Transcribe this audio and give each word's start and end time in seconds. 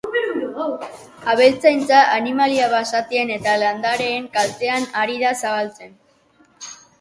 Abeltzaintza 1.33 1.99
animalia 2.13 2.69
basatien 2.71 3.35
eta 3.35 3.53
landareen 3.65 4.27
kaltean 4.39 4.89
ari 5.03 5.21
da 5.27 5.35
zabaltzen. 5.43 5.95